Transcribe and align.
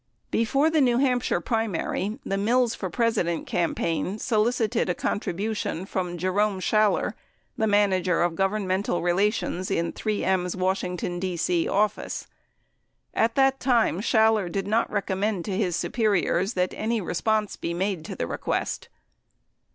Before 0.31 0.71
the 0.71 0.81
New 0.81 0.97
Hampshire 0.97 1.39
primary, 1.39 2.17
the 2.25 2.35
Mills 2.35 2.73
for 2.73 2.89
President 2.89 3.45
cam 3.45 3.75
paign 3.75 4.19
solicited 4.19 4.89
a 4.89 4.95
contribution 4.95 5.85
from 5.85 6.17
Jerome 6.17 6.59
Schaller, 6.59 7.13
the 7.55 7.67
manager 7.67 8.23
of 8.23 8.33
governmental 8.33 9.03
relations 9.03 9.69
in 9.69 9.91
3 9.91 10.23
M's 10.23 10.55
Washington, 10.55 11.19
D.C. 11.19 11.67
office. 11.67 12.25
At 13.13 13.35
that 13.35 13.59
time 13.59 13.99
Schaller 14.01 14.49
did 14.51 14.65
not 14.67 14.89
recommend 14.89 15.45
to 15.45 15.55
his 15.55 15.75
superiors 15.75 16.53
that 16.55 16.73
any 16.75 16.99
response 16.99 17.55
be 17.55 17.75
made 17.75 18.03
to 18.05 18.15
the 18.15 18.25
request. 18.25 18.89